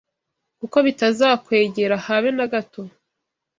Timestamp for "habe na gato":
2.05-2.81